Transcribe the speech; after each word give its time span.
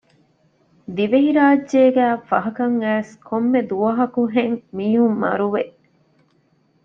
ދިވެހިރާއްޖޭގައި 0.95 2.17
ފަހަކަށް 2.29 2.77
އައިސް 2.81 3.13
ކޮންމެ 3.27 3.59
ދުވަހަކުހެން 3.69 4.55
މީހުން 4.77 5.17
މަރުވެ 5.23 5.63